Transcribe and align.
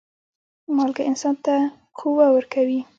مالګه 0.75 1.03
انسان 1.09 1.35
ته 1.45 1.53
قوه 1.97 2.25
ورکوي. 2.35 2.79